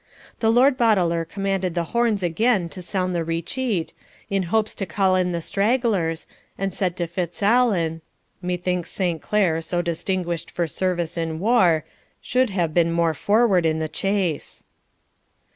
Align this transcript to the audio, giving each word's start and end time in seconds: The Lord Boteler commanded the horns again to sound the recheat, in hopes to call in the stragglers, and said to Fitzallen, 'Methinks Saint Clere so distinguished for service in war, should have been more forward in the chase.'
The 0.39 0.51
Lord 0.51 0.79
Boteler 0.79 1.25
commanded 1.29 1.75
the 1.75 1.83
horns 1.93 2.23
again 2.23 2.69
to 2.69 2.81
sound 2.81 3.13
the 3.13 3.23
recheat, 3.23 3.93
in 4.31 4.41
hopes 4.49 4.73
to 4.73 4.87
call 4.87 5.15
in 5.15 5.31
the 5.31 5.41
stragglers, 5.43 6.25
and 6.57 6.73
said 6.73 6.95
to 6.97 7.05
Fitzallen, 7.05 8.01
'Methinks 8.41 8.89
Saint 8.89 9.21
Clere 9.21 9.61
so 9.63 9.83
distinguished 9.83 10.49
for 10.49 10.65
service 10.65 11.19
in 11.19 11.37
war, 11.37 11.85
should 12.19 12.49
have 12.49 12.73
been 12.73 12.91
more 12.91 13.13
forward 13.13 13.63
in 13.63 13.77
the 13.77 13.87
chase.' 13.87 14.63